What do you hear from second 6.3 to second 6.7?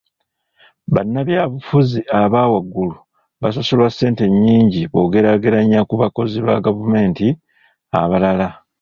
ba